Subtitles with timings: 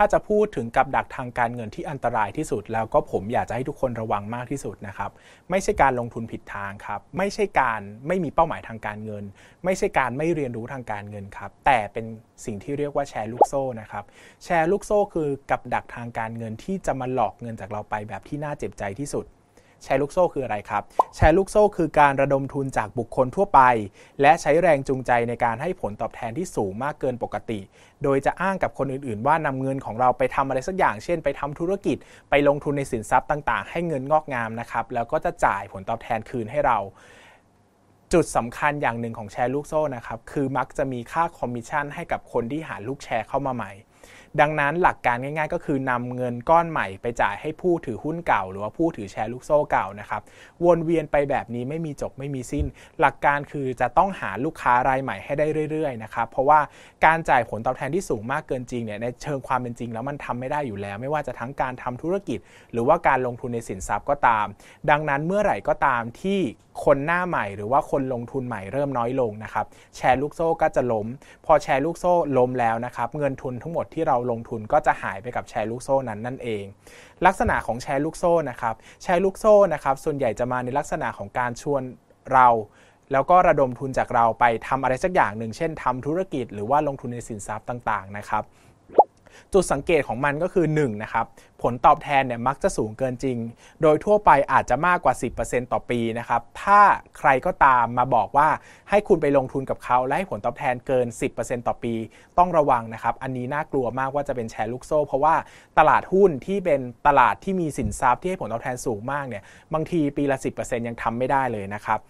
[0.00, 5.10] ถ้าจะพูดถึงกับดักทางการเงินที่อันตรายที่สุด แล้วก็ผมอยากจะให้ทุกคนระวังมากที่สุดนะครับ
[5.50, 9.24] ไม่ใช่การลงทุนผิดทางครับ ไม่ใช่การไม่มีเป้าหมายทางการเงิน
[9.64, 12.06] ไม่ใช่การไม่เรียนรู้ทางการเงินครับ แต่เป็น
[12.44, 14.04] สิ่งที่เรียกว่าแชร์ลูกโซ่นะครับ
[14.44, 19.24] แชร์ลูกโซ่คือกับดักทางการเงินที่จะมาหลอกเงินจากเราไปแบบที่น่าเจ็บใจที่สุด
[19.84, 20.82] แชร์ลูกโซ่คืออะไรครับ
[21.16, 23.60] แชร์ลูกโซ่คือการระดมทุนจากบุคคลทั่วไป
[24.20, 27.60] และใช้แรงจูงใจในการให้ผลตอบแทนที่สูงมากเกินปกติ
[28.02, 31.96] โดยจะอ้างกับคนอื่นๆ ว่านำเงินของเราไปทำอะไรสักอย่าง เช่น ไปทำธุรกิจ
[32.30, 36.78] ไปลงทุนในสินทรัพย์ต่าง ๆ ให้เงินงอกงามนะครับ แล้วก็จะจ่ายผลตอบแทนคืนให้เรา
[38.12, 43.72] จุดสำคัญอย่างหนึ่งของแชร์ลูกโซ่นะครับ คือมักจะมีค่าคอมมิชชั่นให้กับคนที่หาลูกแชร์เข้ามาใหม่
[44.40, 50.22] ดังนั้นหลักการง่ายๆ ก็คือนำเงินก้อนใหม่ไปจ่ายให้ผู้ถือหุ้นเก่า หรือว่าผู้ถือแชร์ลูกโซ่เก่านะครับ
[50.64, 52.66] วนเวียนไปแบบนี้ไม่มีจบไม่มีสิ้น
[53.00, 56.60] หลักการคือจะต้องหาลูกค้ารายใหม่ให้ได้เรื่อยๆนะครับ เพราะว่า
[57.04, 62.38] การจ่ายผลตอบแทนที่สูงมากเกินจริงเนี่ยในเชิงความเป็นจริงแล้วมันทำไม่ได้อยู่แล้ว ไม่ว่าจะทั้งการทำธุรกิจ
[62.72, 64.46] หรือว่าการลงทุนในสินทรัพย์ก็ตาม
[64.90, 66.40] ดังนั้นเมื่อไหร่ก็ตามที่
[66.86, 71.06] คนหน้าใหม่หรือว่าคนลงทุนใหม่เริ่มน้อยลงนะครับแชร์ลูกโซ่ก็จะล้ม
[71.46, 76.64] พอแชร์ลูกโซ่ล้มแล้วนะครับเงินทุนทั้งหมดที่เราราลงทุนก็จะหายไปกับแชร์ลูกโซ่นั้นนั่นเอง
[77.26, 81.82] ลักษณะของแชร์ลูกโซ่นะครับแชร์ลูกโซ่นะครับส่วนใหญ่จะมาในลักษณะของการชวน
[82.32, 82.48] เรา
[83.12, 88.44] แล้วก็ระดมทุนจากเราไปทำอะไรสักอย่างหนึ่ง เช่นทำธุรกิจหรือว่าลงทุนในสินทรัพย์ต่าง ๆ นะครับ
[89.54, 91.26] จุดสังเกตของมันก็คือ1นะครับ
[91.62, 93.38] ผลตอบแทนเนี่ยมักจะสูงเกินจริง
[93.82, 96.80] โดยทั่วไปอาจจะมากกว่า 10%ต่อปีนะครับถ้า
[97.18, 98.48] ใครก็ตามมาบอกว่า
[98.90, 101.94] ให้คุณไปลงทุนกับเขาและให้ผลตอบแทนเกิน 10%ต่อปี
[102.38, 105.34] ต้องระวังนะครับอันนี้น่ากลัวมากว่าจะเป็นแชร์ลูกโซ่ เพราะว่า
[105.78, 109.42] ตลาดหุ้นที่เป็นตลาดที่มีสินทรัพย์ที่ให้ผลตอบแทนสูงมากเนี่ย
[109.74, 112.00] บางทีปีละ 10%ยังทำไม่ได้เลยนะครับ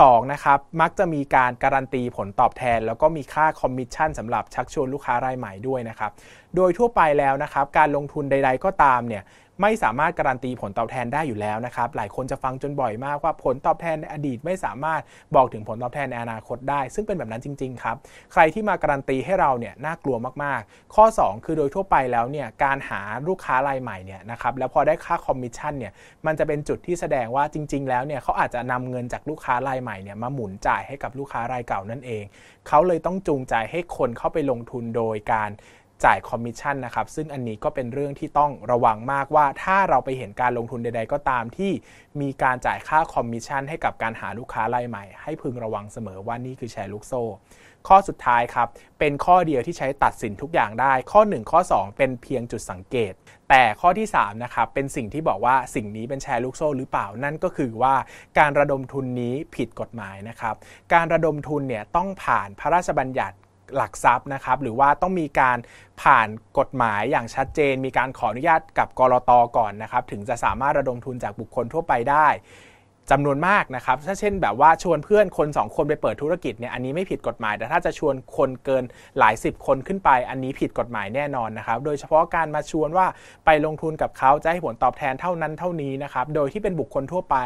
[0.00, 6.10] 2นะครับมักจะมีการการันตีผลตอบแทน แล้วก็มีค่าคอมมิชชั่นสำหรับชักชวนลูกค้ารายใหม่ด้วยนะครับ
[6.56, 9.22] โดยทั่วไปแล้วนะครับการลงทุนใด ๆ ก็ตามเนี่ย
[9.62, 15.02] ไม่สามารถการันตีผลตอบแทนได้อยู่แล้วนะครับ หลายคนจะฟังจนบ่อยมากว่าผลตอบแทนในอดีตไม่สามารถ
[15.36, 17.96] บอกถึงผลตอบแทนในอนาคตได้ ซึ่งเป็นแบบนั้นจริง ๆ ครับ
[18.32, 25.92] ใครที่มาการันตีให้เราเนี่ยน่ากลัวมากๆ ข้อ 2 คือโดยทั่วไปแล้วเนี่ยการหาลูกค้ารายใหม่เนี่ยนะครับแล้วพอได้ค่าคอมมิชชั่นเนี่ย
[26.26, 32.24] มันจะเป็นจุดที่แสดงว่าจริง ๆ แล้วเนี่ยเขาอาจจะนำเงินจากลูกค้ารายใหม่เนี่ยมาหมุนจ่ายให้กับลูกค้ารายเก่านั่นเอง
[32.68, 35.50] เขาเลยต้องจูงใจให้คนเข้าไปลงทุนโดยการ
[36.04, 41.72] จ่ายคอมมิชชั่นนะครับ ซึ่งอันนี้ก็เป็นเรื่องที่ต้องระวังมากว่า ถ้าเราไปเห็นการลงทุนใด ๆ ก็ตามที่
[42.20, 47.22] มีการจ่ายค่าคอมมิชชั่นให้กับการหาลูกค้ารายใหม่ ให้พึงระวังเสมอว่านี่คือแชร์ลูกโซ่
[47.88, 48.68] ข้อสุดท้ายครับ
[48.98, 53.12] เป็นข้อเดียวที่ใช้ตัดสินทุกอย่างได้ ข้อ 1 ข้อ 2 เป็นเพียงจุดสังเกต
[53.48, 57.94] แต่ข้อที่3นะครับเป็นสิ่งที่บอกว่าสิ่งนี้เป็นแชร์ลูกโซ่หรือเปล่านั่นก็คือว่า
[58.38, 60.54] การระดมทุนนี้ผิดกฎหมายนะครับ
[60.94, 63.36] การระดมทุนเนี่ยต้องผ่านพระราชบัญญัติ
[63.76, 65.58] หลักทรัพย์นะครับ หรือว่าต้องมีการ
[66.02, 66.28] ผ่าน
[66.58, 72.28] กฎหมายอย่างชัดเจน มีการขออนุญาตกับกรตก่อนนะครับ ถึงจะสามารถระดมทุนจากบุคคลทั่วไปได้
[73.10, 78.84] จำนวนมากนะครับ ถ้าเช่นแบบว่าชวนเพื่อนคน 2 คนไปเปิดธุรกิจเนี่ยอันนี้ไม่ผิดกฎหมาย แต่ถ้าจะชวนคนเกิน
[79.18, 83.06] หลายสิบคนขึ้นไป อันนี้ผิดกฎหมายแน่นอนนะครับ โดยเฉพาะการมาชวนว่า
[83.46, 87.36] ไปลงทุนกับเขาจะให้ผลตอบแทนเท่านั้นเท่านี้นะครับ โดยที่เป็นบุคคลทั่วไป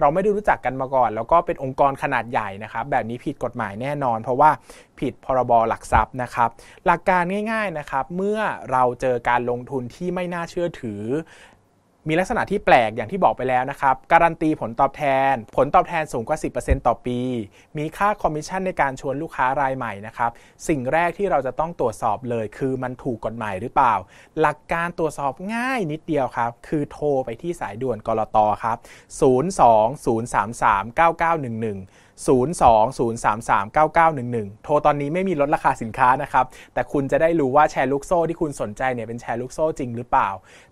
[0.00, 4.50] เราไม่ได้รู้จักกันมาก่อน แล้วก็เป็นองค์กรขนาดใหญ่นะครับ แบบนี้ผิดกฎหมายแน่นอน เพราะว่า
[5.00, 6.48] ผิดพรบหลักทรัพย์นะครับ
[6.86, 8.40] หลักการง่าย ๆนะครับ เมื่อ
[8.72, 11.02] เราเจอการลงทุนที่ไม่น่าเชื่อถือ
[12.08, 15.02] มีลักษณะที่แปลกอย่างที่บอกไปแล้วนะครับ การันตีผลตอบแท
[15.32, 17.20] น ผลตอบแทนสูงกว่า 10%ต่อปี
[17.78, 20.30] มีค่าคอมมิชชั่นในการชวนลูกค้ารายใหม่นะครับ
[20.68, 23.94] สิ่งแรกที่เราจะต้องตรวจสอบเลย คือมันถูกกฎหมายหรือเปล่า
[24.40, 28.76] หลักการตรวจสอบง่ายนิดเดียวครับ คือโทรไปที่สายด่วนกลตครับ
[29.20, 40.28] 020339911 020339911 โทรตอนนี้ไม่มีลดราคาสินค้านะครับ แต่คุณจะได้รู้ว่าแชร์ลูกโซ่ที่คุณสนใจเนี่ยเป็นแชร์ลูกโซ่จริงหรือเปล่า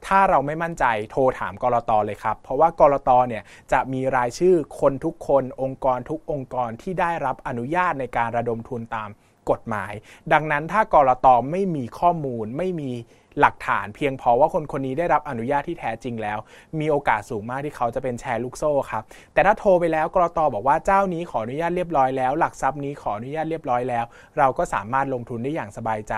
[0.06, 3.42] ถ้าเราไม่มั่นใจโทรถามกลตเลยครับ เพราะว่ากลตเนี่ย
[3.72, 9.10] จะมีรายชื่อคนทุกคนองค์กรทุกองค์กรที่ได้รับอนุญาตในการระดมทุนตาม
[9.50, 9.92] กฎหมาย
[10.32, 12.92] ดังนั้นถ้ากรตไม่มีข้อมูลไม่มี
[13.40, 16.38] หลักฐานเพียงพอว่าคนคนนี้ได้รับอนุญาตที่แท้จริงแล้ว
[16.80, 19.02] มีโอกาสสูงมากที่เขาจะเป็นแชร์ลูกโซ่ครับ
[19.32, 24.04] แต่ถ้าโทรไปแล้วกรตบอกว่าเจ้านี้ขออนุญาตเรียบร้อยแล้ว หลักทรัพย์นี้ขออนุญาตเรียบร้อยแล้ว
[24.38, 26.14] เราก็สามารถลงทุนได้อย่างสบายใจ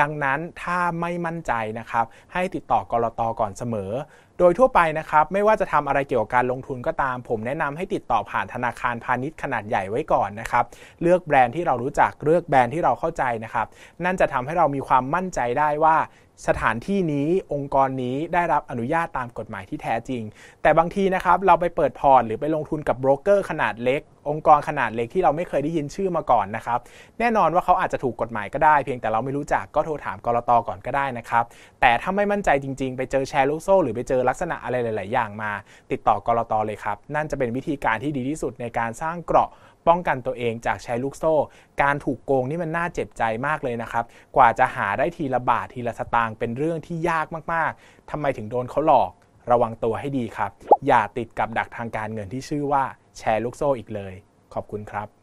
[0.00, 3.92] ดังนั้นถ้าไม่มั่นใจนะครับ ให้ติดต่อกลตก่อนเสมอ
[4.44, 10.64] โดยทั่วไปนะครับไม่ว่าจะทำอะไรเกี่ยวกับการลงทุนก็ตาม ผมแนะนำให้ติดต่อผ่านธนาคารพาณิชย์ขนาดใหญ่ไว้ก่อนนะครับ
[11.02, 13.66] เลือกแบรนด์ที่เรารู้จักเลือกแบรนด์ที่เราเข้าใจนะครับ
[14.04, 15.96] นั่นจะทำให้เรามีความมั่นใจได้ว่า
[16.46, 20.22] สถานที่นี้องค์กรนี้ได้รับอนุญาตตามกฎหมายที่แท้จริง
[20.62, 26.78] แต่บางทีนะครับเราไปเปิดพอร์ตหรือไปลงทุนกับโบรกเกอร์ขนาดเล็ก องค์กรขนาดเล็กที่เราไม่เคยได้ยินชื่อมาก่อนนะครับ
[27.18, 31.44] แน่นอนว่าเขาอาจจะถูกกฎหมายก็ได้ เพียงแต่เราไม่รู้จักก็โทรถามกลตก่อนก็ได้นะครับ
[31.80, 35.52] แต่ถ้าไม่มั่นใจจริงๆ ไปเจอแชร์ลูกโซ่ หรือไปเจอลักษณะอะไรหลาย ๆ อย่างมา
[35.90, 39.50] ติดต่อกรตเลยครับนั่นจะเป็นวิธีการที่ดีที่สุดในการสร้างเกราะ
[39.88, 41.34] ป้องกันตัวเองจากแชร์ลูกโซ่
[41.82, 44.04] การถูกโกงนี่มันน่าเจ็บใจมากเลยนะครับ
[44.36, 49.10] กว่าจะหาได้ทีละบาททีละสตางค์เป็นเรื่องที่ยากมากๆ ทำไมถึงโดนเขาหลอก
[49.50, 50.50] ระวังตัวให้ดีครับ
[50.86, 52.84] อย่าติดกับดักทางการเงินที่ชื่อว่า
[53.18, 54.14] แชร์ลูกโซ่อีกเลย
[54.54, 55.21] ขอบคุณครับ